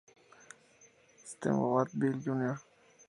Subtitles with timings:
[1.29, 2.55] Steamboat Bill Jr.